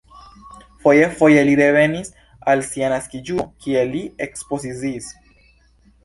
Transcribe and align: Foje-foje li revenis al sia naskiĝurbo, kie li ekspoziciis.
Foje-foje 0.85 1.41
li 1.49 1.51
revenis 1.59 2.09
al 2.53 2.63
sia 2.69 2.89
naskiĝurbo, 2.93 3.45
kie 3.65 3.83
li 3.91 4.01
ekspoziciis. 4.27 5.11